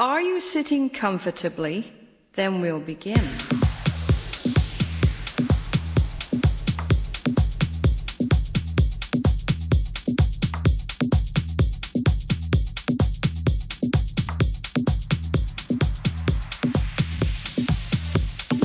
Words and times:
Are 0.00 0.22
you 0.22 0.38
sitting 0.38 0.90
comfortably? 0.90 1.92
Then 2.34 2.60
we'll 2.60 2.78
begin. 2.78 3.14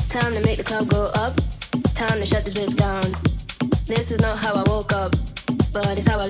Time 0.09 0.33
to 0.33 0.41
make 0.45 0.59
the 0.59 0.63
club 0.63 0.87
go 0.87 1.09
up. 1.15 1.33
Time 1.95 2.19
to 2.19 2.27
shut 2.27 2.45
this 2.45 2.53
bitch 2.53 2.75
down. 2.75 3.01
This 3.87 4.11
is 4.11 4.21
not 4.21 4.37
how 4.37 4.53
I 4.53 4.61
woke 4.69 4.93
up, 4.93 5.13
but 5.73 5.97
it's 5.97 6.07
how 6.07 6.19
I. 6.19 6.22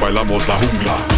bailamos 0.00 0.46
la 0.48 0.54
jungla. 0.54 1.17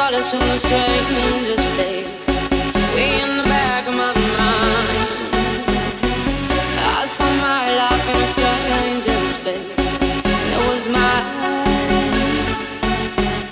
solace 0.00 0.32
in 0.32 0.40
the 0.40 0.58
strangest 0.58 1.66
place. 1.76 2.10
We 2.94 3.04
in 3.20 3.30
the 3.36 3.44
back 3.44 3.84
of 3.86 3.94
my 4.02 4.12
mind. 4.40 4.98
I 6.96 7.04
saw 7.06 7.28
my 7.48 7.64
life 7.82 8.06
in 8.12 8.16
a 8.16 8.28
stranger's 8.34 9.36
face. 9.44 9.76
And 10.40 10.50
it 10.56 10.62
was 10.70 10.84
mine. 10.96 11.26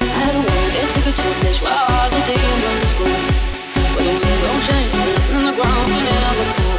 I 0.00 0.20
had 0.20 0.34
a 0.40 0.42
road 0.48 0.70
that 0.74 0.86
took 0.92 1.04
the 1.08 1.14
tourist 1.20 1.60
while 1.64 1.86
all 1.92 2.08
the 2.16 2.22
days 2.30 2.62
on 2.70 2.76
the 2.82 2.90
the 2.96 3.90
wind 3.96 4.20
don't 4.42 4.62
change, 4.68 4.92
listen 5.16 5.34
in 5.40 5.44
the 5.50 5.56
ground 5.58 5.84
can 5.92 6.02
never 6.08 6.46
cool. 6.56 6.78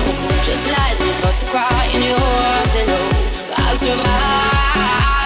No 0.00 0.06
hope 0.24 0.40
just 0.48 0.64
lies, 0.74 0.98
me 1.04 1.10
start 1.20 1.36
to 1.42 1.46
cry 1.52 1.82
in 1.94 2.00
your 2.12 2.56
pillow. 2.72 3.04
I 3.60 3.76
survived. 3.76 5.19